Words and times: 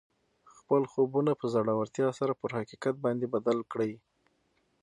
خپل 0.55 0.81
خوبونه 0.91 1.31
په 1.39 1.45
زړورتیا 1.53 2.07
سره 2.19 2.33
پر 2.41 2.49
حقیقت 2.59 2.95
باندې 3.05 3.25
بدل 3.35 3.57
کړئ 3.71 3.91